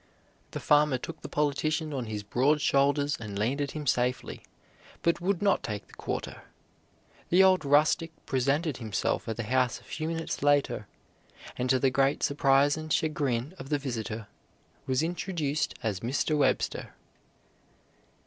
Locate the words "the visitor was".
13.69-15.03